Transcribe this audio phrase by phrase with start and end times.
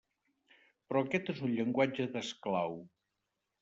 [0.87, 2.79] Però aquest és un llenguatge d'esclau.